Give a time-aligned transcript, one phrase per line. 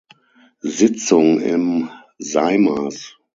[0.65, 3.17] Sitzung im Seimas.